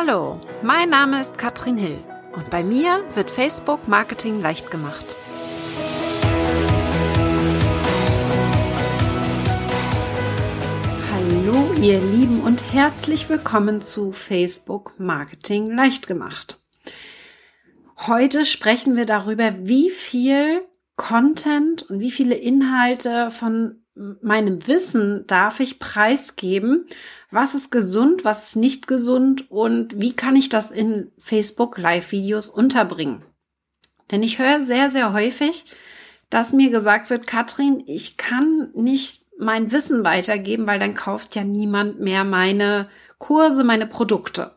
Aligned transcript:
Hallo, 0.00 0.40
mein 0.62 0.90
Name 0.90 1.20
ist 1.20 1.38
Katrin 1.38 1.76
Hill 1.76 1.98
und 2.32 2.50
bei 2.50 2.62
mir 2.62 3.02
wird 3.14 3.32
Facebook 3.32 3.88
Marketing 3.88 4.40
leicht 4.40 4.70
gemacht. 4.70 5.16
Hallo 11.10 11.74
ihr 11.82 12.00
Lieben 12.00 12.42
und 12.42 12.72
herzlich 12.72 13.28
willkommen 13.28 13.82
zu 13.82 14.12
Facebook 14.12 14.94
Marketing 15.00 15.72
leicht 15.72 16.06
gemacht. 16.06 16.60
Heute 17.96 18.44
sprechen 18.44 18.94
wir 18.94 19.04
darüber, 19.04 19.52
wie 19.66 19.90
viel 19.90 20.62
Content 20.94 21.82
und 21.90 21.98
wie 21.98 22.12
viele 22.12 22.36
Inhalte 22.36 23.32
von 23.32 23.82
meinem 24.22 24.66
Wissen 24.66 25.24
darf 25.26 25.60
ich 25.60 25.78
preisgeben? 25.78 26.86
Was 27.30 27.54
ist 27.54 27.70
gesund, 27.70 28.24
was 28.24 28.48
ist 28.48 28.56
nicht 28.56 28.86
gesund 28.86 29.50
und 29.50 30.00
wie 30.00 30.14
kann 30.14 30.36
ich 30.36 30.48
das 30.48 30.70
in 30.70 31.10
Facebook 31.18 31.78
Live-Videos 31.78 32.48
unterbringen? 32.48 33.24
Denn 34.10 34.22
ich 34.22 34.38
höre 34.38 34.62
sehr, 34.62 34.90
sehr 34.90 35.12
häufig, 35.12 35.66
dass 36.30 36.52
mir 36.52 36.70
gesagt 36.70 37.10
wird, 37.10 37.26
Katrin, 37.26 37.82
ich 37.86 38.16
kann 38.16 38.70
nicht 38.74 39.26
mein 39.38 39.72
Wissen 39.72 40.04
weitergeben, 40.04 40.66
weil 40.66 40.78
dann 40.78 40.94
kauft 40.94 41.34
ja 41.36 41.44
niemand 41.44 42.00
mehr 42.00 42.24
meine 42.24 42.88
Kurse, 43.18 43.64
meine 43.64 43.86
Produkte. 43.86 44.56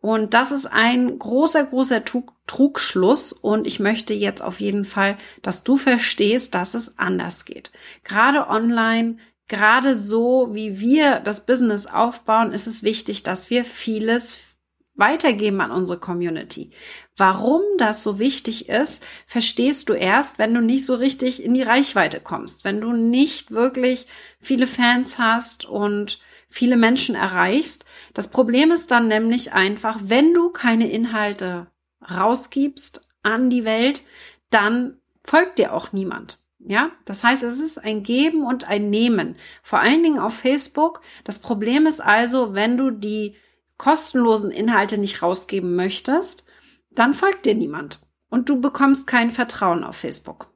Und 0.00 0.34
das 0.34 0.52
ist 0.52 0.66
ein 0.66 1.18
großer, 1.18 1.64
großer 1.64 2.02
Trugschluss. 2.46 3.32
Und 3.32 3.66
ich 3.66 3.80
möchte 3.80 4.14
jetzt 4.14 4.42
auf 4.42 4.60
jeden 4.60 4.84
Fall, 4.84 5.18
dass 5.42 5.64
du 5.64 5.76
verstehst, 5.76 6.54
dass 6.54 6.74
es 6.74 6.98
anders 6.98 7.44
geht. 7.44 7.72
Gerade 8.04 8.48
online, 8.48 9.16
gerade 9.48 9.96
so, 9.96 10.50
wie 10.52 10.78
wir 10.78 11.20
das 11.20 11.46
Business 11.46 11.86
aufbauen, 11.86 12.52
ist 12.52 12.66
es 12.66 12.82
wichtig, 12.82 13.22
dass 13.22 13.50
wir 13.50 13.64
vieles 13.64 14.48
weitergeben 14.94 15.60
an 15.60 15.70
unsere 15.70 15.98
Community. 15.98 16.70
Warum 17.16 17.62
das 17.78 18.02
so 18.02 18.18
wichtig 18.18 18.68
ist, 18.68 19.06
verstehst 19.26 19.88
du 19.88 19.94
erst, 19.94 20.38
wenn 20.38 20.52
du 20.52 20.60
nicht 20.60 20.84
so 20.84 20.96
richtig 20.96 21.42
in 21.42 21.54
die 21.54 21.62
Reichweite 21.62 22.20
kommst, 22.20 22.64
wenn 22.64 22.80
du 22.80 22.92
nicht 22.92 23.52
wirklich 23.52 24.06
viele 24.40 24.66
Fans 24.66 25.18
hast 25.18 25.64
und 25.64 26.18
viele 26.48 26.76
Menschen 26.76 27.14
erreichst. 27.14 27.84
Das 28.14 28.28
Problem 28.28 28.70
ist 28.70 28.90
dann 28.90 29.08
nämlich 29.08 29.52
einfach, 29.52 29.98
wenn 30.02 30.34
du 30.34 30.50
keine 30.50 30.90
Inhalte 30.90 31.68
rausgibst 32.10 33.06
an 33.22 33.50
die 33.50 33.64
Welt, 33.64 34.02
dann 34.50 34.98
folgt 35.24 35.58
dir 35.58 35.74
auch 35.74 35.92
niemand. 35.92 36.38
Ja, 36.60 36.90
das 37.04 37.22
heißt, 37.22 37.44
es 37.44 37.60
ist 37.60 37.78
ein 37.78 38.02
Geben 38.02 38.44
und 38.44 38.68
ein 38.68 38.90
Nehmen. 38.90 39.36
Vor 39.62 39.78
allen 39.78 40.02
Dingen 40.02 40.18
auf 40.18 40.34
Facebook. 40.34 41.00
Das 41.24 41.38
Problem 41.38 41.86
ist 41.86 42.00
also, 42.00 42.54
wenn 42.54 42.76
du 42.76 42.90
die 42.90 43.36
kostenlosen 43.76 44.50
Inhalte 44.50 44.98
nicht 44.98 45.22
rausgeben 45.22 45.76
möchtest, 45.76 46.44
dann 46.90 47.14
folgt 47.14 47.46
dir 47.46 47.54
niemand 47.54 48.00
und 48.28 48.48
du 48.48 48.60
bekommst 48.60 49.06
kein 49.06 49.30
Vertrauen 49.30 49.84
auf 49.84 49.96
Facebook. 49.96 50.52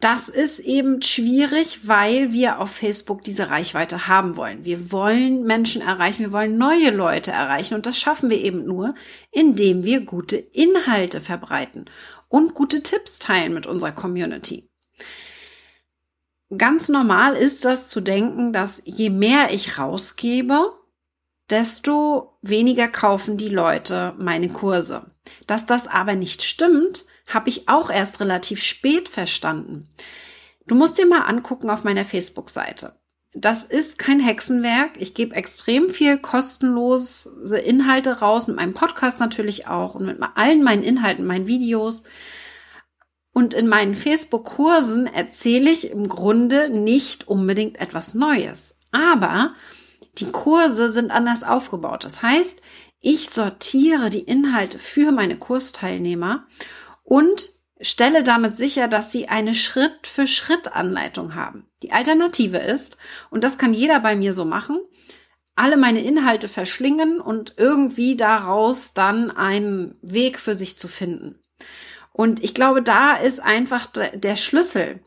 Das 0.00 0.28
ist 0.28 0.60
eben 0.60 1.02
schwierig, 1.02 1.88
weil 1.88 2.32
wir 2.32 2.60
auf 2.60 2.70
Facebook 2.70 3.22
diese 3.22 3.50
Reichweite 3.50 4.06
haben 4.06 4.36
wollen. 4.36 4.64
Wir 4.64 4.92
wollen 4.92 5.42
Menschen 5.42 5.82
erreichen, 5.82 6.20
wir 6.20 6.32
wollen 6.32 6.56
neue 6.56 6.90
Leute 6.90 7.32
erreichen 7.32 7.74
und 7.74 7.84
das 7.84 7.98
schaffen 7.98 8.30
wir 8.30 8.40
eben 8.40 8.64
nur, 8.64 8.94
indem 9.32 9.82
wir 9.84 10.02
gute 10.02 10.36
Inhalte 10.36 11.20
verbreiten 11.20 11.86
und 12.28 12.54
gute 12.54 12.84
Tipps 12.84 13.18
teilen 13.18 13.54
mit 13.54 13.66
unserer 13.66 13.90
Community. 13.90 14.70
Ganz 16.56 16.88
normal 16.88 17.34
ist 17.34 17.64
das 17.64 17.88
zu 17.88 18.00
denken, 18.00 18.52
dass 18.52 18.80
je 18.84 19.10
mehr 19.10 19.52
ich 19.52 19.78
rausgebe, 19.78 20.74
desto 21.50 22.38
weniger 22.40 22.88
kaufen 22.88 23.36
die 23.36 23.48
Leute 23.48 24.14
meine 24.16 24.48
Kurse. 24.48 25.10
Dass 25.46 25.66
das 25.66 25.88
aber 25.88 26.14
nicht 26.14 26.42
stimmt, 26.42 27.04
habe 27.28 27.48
ich 27.48 27.68
auch 27.68 27.90
erst 27.90 28.20
relativ 28.20 28.62
spät 28.62 29.08
verstanden. 29.08 29.88
Du 30.66 30.74
musst 30.74 30.98
dir 30.98 31.06
mal 31.06 31.22
angucken 31.22 31.70
auf 31.70 31.84
meiner 31.84 32.04
Facebook-Seite. 32.04 32.98
Das 33.34 33.64
ist 33.64 33.98
kein 33.98 34.20
Hexenwerk. 34.20 34.92
Ich 34.96 35.14
gebe 35.14 35.36
extrem 35.36 35.90
viel 35.90 36.18
kostenlose 36.18 37.58
Inhalte 37.58 38.20
raus, 38.20 38.46
mit 38.46 38.56
meinem 38.56 38.74
Podcast 38.74 39.20
natürlich 39.20 39.66
auch 39.66 39.94
und 39.94 40.06
mit 40.06 40.18
allen 40.34 40.62
meinen 40.62 40.82
Inhalten, 40.82 41.26
meinen 41.26 41.46
Videos. 41.46 42.04
Und 43.32 43.54
in 43.54 43.68
meinen 43.68 43.94
Facebook-Kursen 43.94 45.06
erzähle 45.06 45.70
ich 45.70 45.90
im 45.90 46.08
Grunde 46.08 46.70
nicht 46.70 47.28
unbedingt 47.28 47.78
etwas 47.80 48.14
Neues. 48.14 48.78
Aber 48.90 49.54
die 50.18 50.30
Kurse 50.30 50.90
sind 50.90 51.10
anders 51.10 51.44
aufgebaut. 51.44 52.04
Das 52.04 52.22
heißt, 52.22 52.62
ich 53.00 53.30
sortiere 53.30 54.10
die 54.10 54.24
Inhalte 54.24 54.78
für 54.78 55.12
meine 55.12 55.36
Kursteilnehmer 55.36 56.46
und 57.08 57.48
stelle 57.80 58.22
damit 58.22 58.56
sicher, 58.56 58.86
dass 58.86 59.10
sie 59.10 59.28
eine 59.28 59.54
Schritt-für-Schritt-Anleitung 59.54 61.34
haben. 61.34 61.66
Die 61.82 61.92
Alternative 61.92 62.58
ist, 62.58 62.98
und 63.30 63.44
das 63.44 63.56
kann 63.56 63.72
jeder 63.72 64.00
bei 64.00 64.14
mir 64.14 64.34
so 64.34 64.44
machen, 64.44 64.78
alle 65.56 65.78
meine 65.78 66.00
Inhalte 66.00 66.48
verschlingen 66.48 67.20
und 67.20 67.54
irgendwie 67.56 68.14
daraus 68.14 68.92
dann 68.92 69.30
einen 69.30 69.96
Weg 70.02 70.38
für 70.38 70.54
sich 70.54 70.78
zu 70.78 70.86
finden. 70.86 71.38
Und 72.12 72.44
ich 72.44 72.52
glaube, 72.52 72.82
da 72.82 73.14
ist 73.14 73.40
einfach 73.40 73.86
der 73.86 74.36
Schlüssel. 74.36 75.00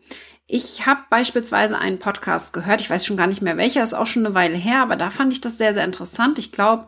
Ich 0.47 0.85
habe 0.85 1.01
beispielsweise 1.09 1.77
einen 1.77 1.99
Podcast 1.99 2.51
gehört, 2.51 2.81
ich 2.81 2.89
weiß 2.89 3.05
schon 3.05 3.15
gar 3.15 3.27
nicht 3.27 3.41
mehr 3.41 3.57
welcher, 3.57 3.83
ist 3.83 3.93
auch 3.93 4.07
schon 4.07 4.25
eine 4.25 4.35
Weile 4.35 4.57
her, 4.57 4.81
aber 4.81 4.95
da 4.95 5.09
fand 5.09 5.31
ich 5.33 5.41
das 5.41 5.57
sehr, 5.57 5.73
sehr 5.73 5.85
interessant. 5.85 6.39
Ich 6.39 6.51
glaube, 6.51 6.87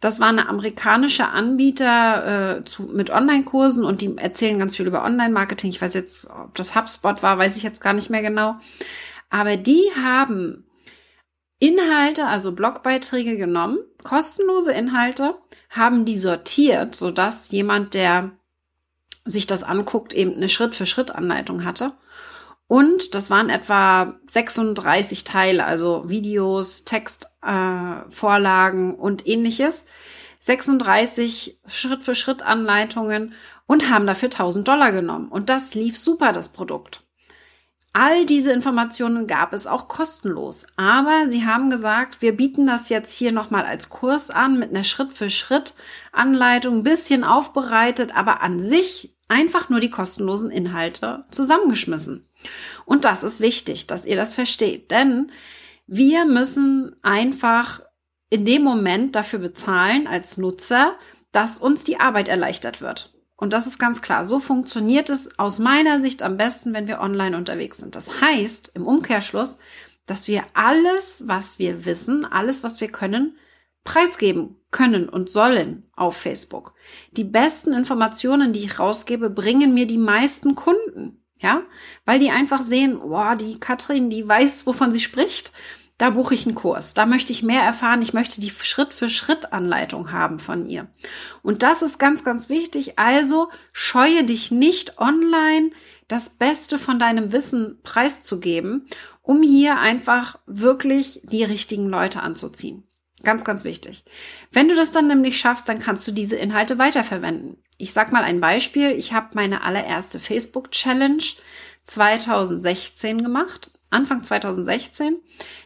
das 0.00 0.20
war 0.20 0.28
eine 0.28 0.48
amerikanische 0.48 1.26
Anbieter 1.26 2.58
äh, 2.58 2.64
zu, 2.64 2.84
mit 2.84 3.10
Online-Kursen 3.10 3.84
und 3.84 4.00
die 4.00 4.16
erzählen 4.16 4.58
ganz 4.58 4.76
viel 4.76 4.86
über 4.86 5.04
Online-Marketing. 5.04 5.70
Ich 5.70 5.82
weiß 5.82 5.94
jetzt, 5.94 6.30
ob 6.30 6.54
das 6.54 6.76
HubSpot 6.76 7.22
war, 7.22 7.38
weiß 7.38 7.56
ich 7.56 7.64
jetzt 7.64 7.80
gar 7.80 7.92
nicht 7.92 8.08
mehr 8.08 8.22
genau. 8.22 8.56
Aber 9.28 9.56
die 9.56 9.90
haben 10.00 10.64
Inhalte, 11.58 12.26
also 12.26 12.52
Blogbeiträge 12.52 13.36
genommen, 13.36 13.78
kostenlose 14.04 14.72
Inhalte, 14.72 15.34
haben 15.70 16.04
die 16.04 16.18
sortiert, 16.18 16.94
sodass 16.94 17.50
jemand, 17.50 17.94
der 17.94 18.30
sich 19.24 19.46
das 19.46 19.64
anguckt, 19.64 20.14
eben 20.14 20.34
eine 20.34 20.48
Schritt-für-Schritt-Anleitung 20.48 21.64
hatte 21.64 21.92
und 22.68 23.14
das 23.14 23.30
waren 23.30 23.48
etwa 23.48 24.14
36 24.26 25.24
Teile, 25.24 25.64
also 25.64 26.08
Videos, 26.08 26.84
Textvorlagen 26.84 27.27
äh, 27.42 28.90
und 28.92 29.26
ähnliches. 29.26 29.86
36 30.40 31.58
Schritt 31.66 32.04
für 32.04 32.14
Schritt 32.14 32.42
Anleitungen 32.42 33.34
und 33.66 33.90
haben 33.90 34.06
dafür 34.06 34.28
1000 34.28 34.66
Dollar 34.66 34.92
genommen. 34.92 35.28
Und 35.28 35.48
das 35.48 35.74
lief 35.74 35.98
super, 35.98 36.32
das 36.32 36.50
Produkt. 36.50 37.02
All 37.92 38.26
diese 38.26 38.52
Informationen 38.52 39.26
gab 39.26 39.52
es 39.52 39.66
auch 39.66 39.88
kostenlos. 39.88 40.66
Aber 40.76 41.26
sie 41.26 41.46
haben 41.46 41.70
gesagt, 41.70 42.22
wir 42.22 42.36
bieten 42.36 42.66
das 42.66 42.90
jetzt 42.90 43.12
hier 43.12 43.32
nochmal 43.32 43.64
als 43.64 43.88
Kurs 43.88 44.30
an 44.30 44.58
mit 44.58 44.70
einer 44.70 44.84
Schritt 44.84 45.12
für 45.12 45.30
Schritt 45.30 45.74
Anleitung, 46.12 46.76
ein 46.76 46.82
bisschen 46.82 47.24
aufbereitet, 47.24 48.14
aber 48.14 48.42
an 48.42 48.60
sich 48.60 49.16
einfach 49.26 49.68
nur 49.68 49.80
die 49.80 49.90
kostenlosen 49.90 50.50
Inhalte 50.50 51.24
zusammengeschmissen. 51.30 52.26
Und 52.84 53.04
das 53.04 53.22
ist 53.22 53.40
wichtig, 53.40 53.86
dass 53.86 54.06
ihr 54.06 54.16
das 54.16 54.34
versteht, 54.34 54.90
denn 54.90 55.32
wir 55.88 56.26
müssen 56.26 56.94
einfach 57.02 57.82
in 58.30 58.44
dem 58.44 58.62
Moment 58.62 59.16
dafür 59.16 59.38
bezahlen 59.38 60.06
als 60.06 60.36
Nutzer, 60.36 60.96
dass 61.32 61.58
uns 61.58 61.82
die 61.82 61.98
Arbeit 61.98 62.28
erleichtert 62.28 62.80
wird. 62.80 63.14
Und 63.36 63.52
das 63.52 63.66
ist 63.66 63.78
ganz 63.78 64.02
klar. 64.02 64.24
So 64.24 64.38
funktioniert 64.38 65.10
es 65.10 65.38
aus 65.38 65.58
meiner 65.58 65.98
Sicht 65.98 66.22
am 66.22 66.36
besten, 66.36 66.74
wenn 66.74 66.88
wir 66.88 67.00
online 67.00 67.36
unterwegs 67.36 67.78
sind. 67.78 67.96
Das 67.96 68.20
heißt 68.20 68.72
im 68.74 68.86
Umkehrschluss, 68.86 69.58
dass 70.06 70.28
wir 70.28 70.42
alles, 70.54 71.24
was 71.26 71.58
wir 71.58 71.84
wissen, 71.84 72.24
alles, 72.24 72.62
was 72.64 72.80
wir 72.80 72.88
können, 72.88 73.38
preisgeben 73.84 74.56
können 74.70 75.08
und 75.08 75.30
sollen 75.30 75.88
auf 75.94 76.16
Facebook. 76.16 76.74
Die 77.12 77.24
besten 77.24 77.72
Informationen, 77.72 78.52
die 78.52 78.64
ich 78.64 78.78
rausgebe, 78.78 79.30
bringen 79.30 79.72
mir 79.72 79.86
die 79.86 79.98
meisten 79.98 80.54
Kunden. 80.54 81.24
Ja, 81.40 81.62
weil 82.04 82.18
die 82.18 82.30
einfach 82.30 82.60
sehen, 82.60 82.98
wow, 83.00 83.36
die 83.36 83.60
Katrin, 83.60 84.10
die 84.10 84.26
weiß, 84.26 84.66
wovon 84.66 84.90
sie 84.90 84.98
spricht. 84.98 85.52
Da 85.98 86.10
buche 86.10 86.34
ich 86.34 86.46
einen 86.46 86.54
Kurs. 86.54 86.94
Da 86.94 87.06
möchte 87.06 87.32
ich 87.32 87.42
mehr 87.42 87.62
erfahren. 87.62 88.02
Ich 88.02 88.14
möchte 88.14 88.40
die 88.40 88.50
Schritt 88.50 88.94
für 88.94 89.10
Schritt 89.10 89.52
Anleitung 89.52 90.12
haben 90.12 90.38
von 90.38 90.64
ihr. 90.64 90.86
Und 91.42 91.64
das 91.64 91.82
ist 91.82 91.98
ganz, 91.98 92.22
ganz 92.22 92.48
wichtig. 92.48 92.98
Also 92.98 93.48
scheue 93.72 94.22
dich 94.22 94.52
nicht 94.52 94.98
online 94.98 95.70
das 96.06 96.30
Beste 96.30 96.78
von 96.78 97.00
deinem 97.00 97.32
Wissen 97.32 97.80
preiszugeben, 97.82 98.86
um 99.22 99.42
hier 99.42 99.78
einfach 99.78 100.38
wirklich 100.46 101.20
die 101.24 101.44
richtigen 101.44 101.88
Leute 101.88 102.22
anzuziehen. 102.22 102.84
Ganz, 103.24 103.44
ganz 103.44 103.64
wichtig. 103.64 104.04
Wenn 104.52 104.68
du 104.68 104.76
das 104.76 104.92
dann 104.92 105.08
nämlich 105.08 105.38
schaffst, 105.38 105.68
dann 105.68 105.80
kannst 105.80 106.06
du 106.06 106.12
diese 106.12 106.36
Inhalte 106.36 106.78
weiterverwenden. 106.78 107.62
Ich 107.76 107.92
sag 107.92 108.12
mal 108.12 108.22
ein 108.22 108.40
Beispiel. 108.40 108.92
Ich 108.92 109.12
habe 109.12 109.30
meine 109.34 109.64
allererste 109.64 110.20
Facebook-Challenge 110.20 111.24
2016 111.84 113.22
gemacht. 113.22 113.72
Anfang 113.90 114.22
2016. 114.22 115.16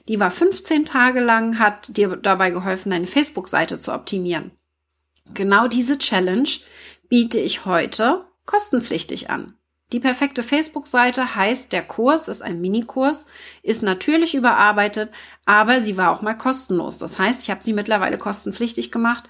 Die 0.08 0.20
war 0.20 0.30
15 0.30 0.84
Tage 0.84 1.20
lang, 1.20 1.58
hat 1.58 1.96
dir 1.96 2.16
dabei 2.16 2.50
geholfen, 2.50 2.90
deine 2.90 3.06
Facebook-Seite 3.06 3.80
zu 3.80 3.92
optimieren. 3.92 4.52
Genau 5.34 5.68
diese 5.68 5.98
Challenge 5.98 6.48
biete 7.08 7.38
ich 7.38 7.64
heute 7.64 8.24
kostenpflichtig 8.46 9.30
an. 9.30 9.54
Die 9.92 10.00
perfekte 10.00 10.42
Facebook-Seite 10.42 11.34
heißt, 11.34 11.72
der 11.72 11.82
Kurs 11.82 12.26
ist 12.26 12.40
ein 12.40 12.62
Minikurs, 12.62 13.26
ist 13.62 13.82
natürlich 13.82 14.34
überarbeitet, 14.34 15.10
aber 15.44 15.82
sie 15.82 15.98
war 15.98 16.10
auch 16.10 16.22
mal 16.22 16.34
kostenlos. 16.34 16.96
Das 16.96 17.18
heißt, 17.18 17.42
ich 17.42 17.50
habe 17.50 17.62
sie 17.62 17.74
mittlerweile 17.74 18.16
kostenpflichtig 18.16 18.90
gemacht. 18.90 19.24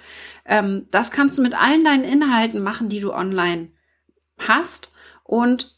Ähm, 0.45 0.87
das 0.93 1.11
kannst 1.11 1.37
du 1.37 1.43
mit 1.43 1.61
allen 1.61 1.83
deinen 1.83 2.05
Inhalten 2.05 2.63
machen, 2.63 2.89
die 2.89 3.01
du 3.01 3.13
online 3.13 3.73
hast 4.39 4.93
und 5.25 5.77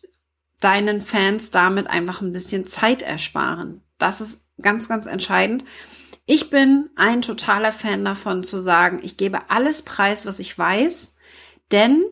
deinen 0.64 1.02
Fans 1.02 1.50
damit 1.50 1.86
einfach 1.86 2.22
ein 2.22 2.32
bisschen 2.32 2.66
Zeit 2.66 3.02
ersparen. 3.02 3.82
Das 3.98 4.20
ist 4.20 4.40
ganz, 4.60 4.88
ganz 4.88 5.06
entscheidend. 5.06 5.64
Ich 6.26 6.48
bin 6.48 6.88
ein 6.96 7.20
totaler 7.20 7.72
Fan 7.72 8.04
davon 8.04 8.44
zu 8.44 8.58
sagen, 8.58 9.00
ich 9.02 9.18
gebe 9.18 9.50
alles 9.50 9.82
preis, 9.82 10.24
was 10.24 10.38
ich 10.40 10.58
weiß, 10.58 11.16
denn 11.70 12.02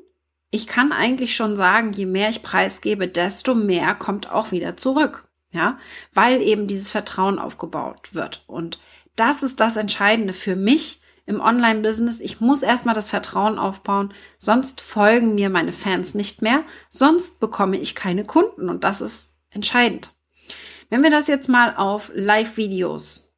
ich 0.51 0.67
kann 0.67 0.93
eigentlich 0.93 1.35
schon 1.35 1.57
sagen, 1.57 1.93
je 1.93 2.05
mehr 2.05 2.29
ich 2.29 2.43
preisgebe, 2.43 3.09
desto 3.09 3.55
mehr 3.55 3.95
kommt 3.95 4.31
auch 4.31 4.53
wieder 4.53 4.77
zurück. 4.77 5.29
Ja, 5.51 5.79
weil 6.15 6.41
eben 6.41 6.67
dieses 6.67 6.91
Vertrauen 6.91 7.39
aufgebaut 7.39 8.15
wird. 8.15 8.45
Und 8.47 8.79
das 9.17 9.43
ist 9.43 9.61
das 9.61 9.77
Entscheidende 9.77 10.33
für 10.33 10.57
mich 10.57 11.02
im 11.33 11.41
Online-Business. 11.41 12.21
Ich 12.21 12.41
muss 12.41 12.63
erstmal 12.63 12.95
das 12.95 13.11
Vertrauen 13.11 13.59
aufbauen, 13.59 14.13
sonst 14.39 14.81
folgen 14.81 15.35
mir 15.35 15.51
meine 15.51 15.73
Fans 15.73 16.15
nicht 16.15 16.43
mehr, 16.43 16.63
sonst 16.91 17.41
bekomme 17.41 17.79
ich 17.79 17.95
keine 17.95 18.25
Kunden 18.25 18.69
und 18.69 18.85
das 18.85 19.01
ist 19.01 19.33
entscheidend. 19.51 20.15
Wenn 20.91 21.03
wir 21.03 21.11
das 21.11 21.27
jetzt 21.27 21.49
mal 21.49 21.75
auf 21.75 22.13
Live-Videos 22.15 23.29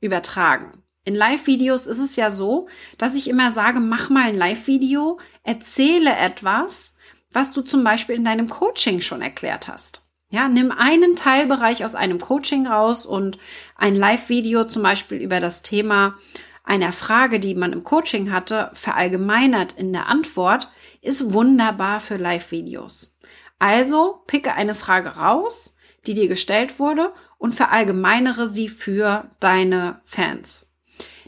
übertragen, 0.00 0.82
in 1.06 1.14
Live-Videos 1.14 1.86
ist 1.86 1.98
es 1.98 2.16
ja 2.16 2.30
so, 2.30 2.68
dass 2.96 3.14
ich 3.14 3.28
immer 3.28 3.50
sage, 3.50 3.80
mach 3.80 4.08
mal 4.08 4.24
ein 4.24 4.36
Live-Video, 4.36 5.18
erzähle 5.42 6.14
etwas, 6.16 6.96
was 7.30 7.52
du 7.52 7.60
zum 7.60 7.84
Beispiel 7.84 8.14
in 8.14 8.24
deinem 8.24 8.48
Coaching 8.48 9.00
schon 9.00 9.20
erklärt 9.20 9.68
hast. 9.68 10.02
Ja, 10.30 10.48
nimm 10.48 10.72
einen 10.72 11.14
Teilbereich 11.14 11.84
aus 11.84 11.94
einem 11.94 12.18
Coaching 12.18 12.66
raus 12.66 13.04
und 13.06 13.38
ein 13.76 13.94
Live-Video 13.94 14.64
zum 14.64 14.82
Beispiel 14.82 15.18
über 15.18 15.40
das 15.40 15.62
Thema 15.62 16.16
einer 16.64 16.92
Frage, 16.92 17.38
die 17.38 17.54
man 17.54 17.72
im 17.72 17.84
Coaching 17.84 18.32
hatte, 18.32 18.70
verallgemeinert 18.72 19.72
in 19.72 19.92
der 19.92 20.08
Antwort, 20.08 20.70
ist 21.02 21.32
wunderbar 21.32 22.00
für 22.00 22.16
Live-Videos. 22.16 23.18
Also 23.58 24.22
picke 24.26 24.54
eine 24.54 24.74
Frage 24.74 25.10
raus, 25.10 25.76
die 26.06 26.14
dir 26.14 26.26
gestellt 26.26 26.78
wurde 26.78 27.12
und 27.38 27.54
verallgemeinere 27.54 28.48
sie 28.48 28.68
für 28.68 29.30
deine 29.40 30.00
Fans. 30.04 30.72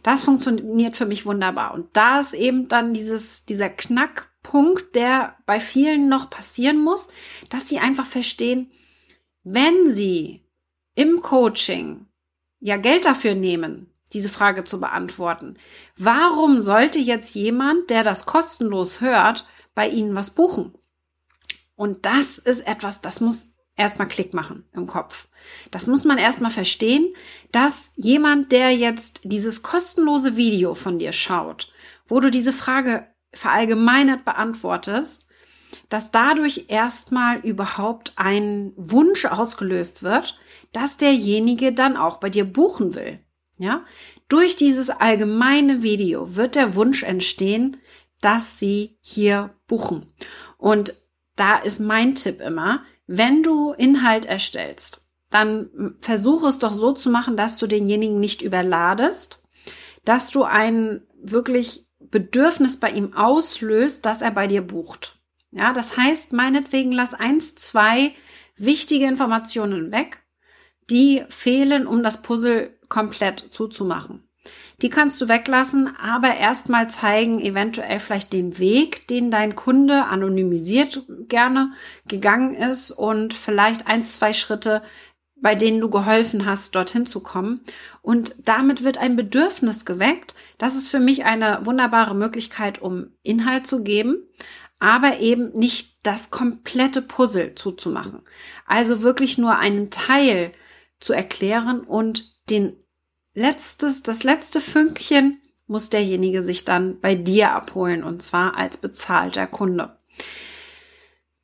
Das 0.03 0.25
funktioniert 0.25 0.97
für 0.97 1.07
mich 1.07 1.27
wunderbar. 1.27 1.75
Und 1.75 1.97
da 1.97 2.21
ist 2.21 2.33
eben 2.33 2.69
dann 2.69 2.95
dieses, 2.95 3.45
dieser 3.45 3.69
Knackpunkt, 3.69 4.95
der 4.95 5.37
bei 5.47 5.61
vielen 5.61 6.09
noch 6.09 6.31
passieren 6.31 6.79
muss, 6.79 7.09
dass 7.51 7.69
sie 7.69 7.79
einfach 7.79 8.07
verstehen, 8.07 8.71
wenn 9.43 9.91
sie 9.91 10.45
im 10.95 11.21
Coaching 11.21 12.07
ja 12.61 12.77
Geld 12.77 13.05
dafür 13.05 13.35
nehmen, 13.35 13.93
diese 14.13 14.29
Frage 14.29 14.65
zu 14.65 14.81
beantworten, 14.81 15.57
warum 15.97 16.61
sollte 16.61 16.99
jetzt 16.99 17.35
jemand, 17.35 17.91
der 17.91 18.05
das 18.05 18.27
kostenlos 18.27 19.01
hört, 19.01 19.47
bei 19.75 19.89
Ihnen 19.89 20.15
was 20.15 20.31
buchen? 20.31 20.75
Und 21.75 22.07
das 22.07 22.39
ist 22.39 22.67
etwas, 22.67 23.01
das 23.01 23.21
muss 23.21 23.53
erstmal 23.77 24.09
Klick 24.09 24.33
machen 24.33 24.65
im 24.73 24.87
Kopf. 24.87 25.29
Das 25.71 25.87
muss 25.87 26.05
man 26.05 26.19
erstmal 26.19 26.51
verstehen, 26.51 27.13
dass 27.53 27.93
jemand, 27.97 28.53
der 28.53 28.75
jetzt 28.75 29.21
dieses 29.25 29.63
kostenlose 29.63 30.37
Video 30.37 30.75
von 30.75 30.99
dir 30.99 31.13
schaut, 31.13 31.73
wo 32.07 32.21
du 32.21 32.31
diese 32.31 32.53
Frage 32.53 33.07
verallgemeinert 33.33 34.25
beantwortest, 34.25 35.27
dass 35.89 36.11
dadurch 36.11 36.67
erstmal 36.69 37.39
überhaupt 37.41 38.13
ein 38.17 38.73
Wunsch 38.77 39.27
ausgelöst 39.27 40.03
wird, 40.03 40.39
dass 40.73 40.97
derjenige 40.97 41.73
dann 41.73 41.97
auch 41.97 42.19
bei 42.19 42.31
dir 42.31 42.45
buchen 42.45 42.95
will. 42.95 43.21
Ja? 43.59 43.83
Durch 44.29 44.57
dieses 44.57 44.91
allgemeine 44.91 45.83
Video 45.83 46.37
wird 46.37 46.55
der 46.55 46.75
Wunsch 46.75 47.03
entstehen, 47.03 47.79
dass 48.21 48.59
sie 48.59 48.99
hier 49.01 49.51
buchen. 49.67 50.13
Und 50.59 50.95
da 51.37 51.57
ist 51.59 51.81
mein 51.81 52.15
Tipp 52.15 52.41
immer, 52.41 52.83
wenn 53.07 53.43
du 53.43 53.73
Inhalt 53.73 54.25
erstellst, 54.27 55.07
dann 55.31 55.97
versuche 56.01 56.49
es 56.49 56.59
doch 56.59 56.73
so 56.73 56.93
zu 56.93 57.11
machen, 57.11 57.37
dass 57.37 57.59
du 57.59 57.67
denjenigen 57.67 58.21
nicht 58.21 58.43
überladest, 58.43 59.43
dass 60.05 60.31
du 60.31 60.45
ein 60.45 61.03
wirklich 61.21 61.87
Bedürfnis 61.99 62.79
bei 62.79 62.91
ihm 62.91 63.15
auslöst, 63.15 64.07
dass 64.07 64.23
er 64.23 64.31
bei 64.31 64.47
dir 64.47 64.63
bucht. 64.63 65.19
Ja, 65.51 65.73
das 65.73 65.97
heißt, 65.97 66.33
meinetwegen 66.33 66.93
lass 66.93 67.15
eins, 67.15 67.55
zwei 67.55 68.13
wichtige 68.57 69.07
Informationen 69.07 69.93
weg, 69.93 70.23
die 70.91 71.25
fehlen, 71.29 71.87
um 71.87 72.03
das 72.03 72.23
Puzzle 72.23 72.76
komplett 72.89 73.41
zuzumachen. 73.51 74.27
Die 74.83 74.91
kannst 74.91 75.21
du 75.21 75.29
weglassen, 75.29 75.97
aber 75.97 76.37
erstmal 76.37 76.91
zeigen 76.91 77.41
eventuell 77.41 77.99
vielleicht 77.99 78.33
den 78.33 78.59
Weg, 78.59 79.09
den 79.09 79.31
dein 79.31 79.55
Kunde 79.55 80.05
anonymisiert 80.05 81.05
gerne 81.29 81.73
gegangen 82.07 82.55
ist 82.55 82.91
und 82.91 83.33
vielleicht 83.35 83.87
ein, 83.87 84.03
zwei 84.03 84.33
Schritte, 84.33 84.83
bei 85.35 85.55
denen 85.55 85.81
du 85.81 85.91
geholfen 85.91 86.47
hast, 86.47 86.75
dorthin 86.75 87.07
zu 87.07 87.21
kommen. 87.21 87.61
Und 88.03 88.35
damit 88.45 88.85
wird 88.85 88.99
ein 88.99 89.17
Bedürfnis 89.17 89.85
geweckt. 89.85 90.35
Das 90.59 90.75
ist 90.75 90.89
für 90.89 91.01
mich 91.01 91.25
eine 91.25 91.65
wunderbare 91.65 92.15
Möglichkeit, 92.15 92.81
um 92.81 93.09
Inhalt 93.23 93.67
zu 93.67 93.83
geben, 93.83 94.17
aber 94.79 95.21
eben 95.21 95.53
nicht 95.53 95.99
das 96.03 96.31
komplette 96.31 97.03
Puzzle 97.03 97.55
zuzumachen. 97.55 98.21
Also 98.67 99.03
wirklich 99.03 99.39
nur 99.39 99.57
einen 99.57 99.91
Teil 99.91 100.53
zu 101.01 101.13
erklären 101.13 101.81
und 101.81 102.36
den 102.51 102.77
letztes, 103.35 104.03
das 104.03 104.25
letzte 104.25 104.61
Fünkchen 104.61 105.41
muss 105.67 105.91
derjenige 105.91 106.43
sich 106.43 106.65
dann 106.65 107.01
bei 107.01 107.15
dir 107.15 107.53
abholen 107.53 108.05
und 108.05 108.23
zwar 108.23 108.57
als 108.57 108.77
bezahlter 108.77 109.47
Kunde. 109.47 109.97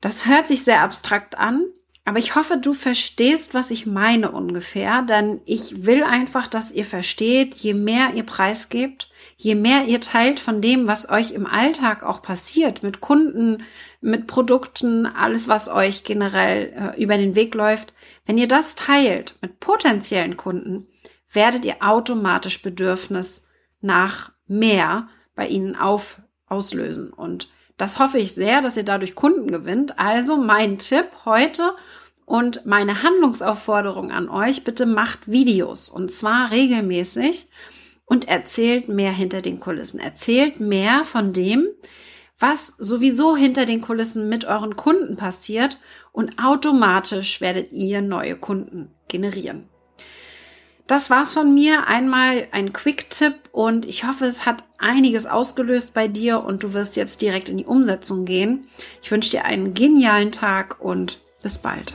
Das 0.01 0.27
hört 0.27 0.49
sich 0.49 0.65
sehr 0.65 0.81
abstrakt 0.81 1.39
an, 1.39 1.65
aber 2.05 2.19
ich 2.19 2.35
hoffe, 2.35 2.57
du 2.57 2.73
verstehst, 2.75 3.55
was 3.55 3.71
ich 3.71 3.87
meine 3.87 4.33
ungefähr, 4.33 5.03
denn 5.03 5.41
ich 5.45 5.85
will 5.85 6.03
einfach, 6.03 6.49
dass 6.49 6.73
ihr 6.73 6.85
versteht, 6.85 7.55
je 7.55 7.75
mehr 7.75 8.15
ihr 8.15 8.25
preisgebt, 8.25 9.09
je 9.37 9.55
mehr 9.55 9.85
ihr 9.87 10.01
teilt 10.01 10.41
von 10.41 10.61
dem, 10.61 10.89
was 10.89 11.09
euch 11.09 11.31
im 11.31 11.47
Alltag 11.47 12.03
auch 12.03 12.21
passiert, 12.21 12.83
mit 12.83 13.01
Kunden, 13.01 13.63
mit 14.01 14.27
Produkten, 14.27 15.07
alles, 15.07 15.47
was 15.47 15.69
euch 15.69 16.03
generell 16.03 16.73
äh, 16.97 17.01
über 17.01 17.17
den 17.17 17.37
Weg 17.37 17.55
läuft, 17.55 17.95
wenn 18.27 18.39
ihr 18.39 18.49
das 18.49 18.75
teilt 18.75 19.37
mit 19.41 19.61
potenziellen 19.61 20.37
Kunden, 20.37 20.89
werdet 21.33 21.65
ihr 21.65 21.77
automatisch 21.81 22.63
Bedürfnis 22.63 23.49
nach 23.81 24.33
mehr 24.47 25.09
bei 25.35 25.49
ihnen 25.49 25.77
auf, 25.77 26.21
auslösen. 26.47 27.13
Und 27.13 27.49
das 27.77 27.99
hoffe 27.99 28.19
ich 28.19 28.33
sehr, 28.33 28.61
dass 28.61 28.77
ihr 28.77 28.85
dadurch 28.85 29.15
Kunden 29.15 29.51
gewinnt. 29.51 29.99
Also 29.99 30.37
mein 30.37 30.79
Tipp 30.79 31.07
heute 31.25 31.75
und 32.25 32.65
meine 32.67 33.03
Handlungsaufforderung 33.03 34.13
an 34.13 34.29
euch, 34.29 34.65
bitte 34.65 34.87
macht 34.87 35.31
Videos 35.31 35.89
und 35.89 36.11
zwar 36.11 36.51
regelmäßig 36.51 37.49
und 38.05 38.29
erzählt 38.29 38.89
mehr 38.89 39.13
hinter 39.13 39.43
den 39.43 39.59
Kulissen. 39.59 39.99
Erzählt 39.99 40.61
mehr 40.61 41.05
von 41.05 41.33
dem, 41.33 41.67
was 42.39 42.75
sowieso 42.79 43.37
hinter 43.37 43.67
den 43.67 43.81
Kulissen 43.81 44.29
mit 44.29 44.45
euren 44.45 44.77
Kunden 44.77 45.17
passiert 45.17 45.79
und 46.11 46.39
automatisch 46.43 47.41
werdet 47.41 47.73
ihr 47.73 48.03
neue 48.03 48.37
Kunden 48.37 48.91
generieren. 49.09 49.69
Das 50.87 51.11
war's 51.11 51.33
von 51.33 51.55
mir. 51.55 51.87
Einmal 51.87 52.49
ein 52.53 52.73
Quick-Tipp 52.73 53.35
und 53.53 53.87
ich 53.87 54.05
hoffe, 54.05 54.25
es 54.25 54.45
hat 54.47 54.65
einiges 54.79 55.27
ausgelöst 55.27 55.95
bei 55.95 56.09
dir 56.09 56.43
und 56.43 56.63
du 56.63 56.75
wirst 56.75 56.97
jetzt 56.97 57.23
direkt 57.23 57.49
in 57.49 57.57
die 57.57 57.67
Umsetzung 57.67 58.25
gehen. 58.25 58.69
Ich 59.03 59.11
wünsche 59.11 59.31
dir 59.31 59.45
einen 59.45 59.75
genialen 59.75 60.33
Tag 60.33 60.81
und 60.81 61.21
bis 61.43 61.59
bald. 61.59 61.95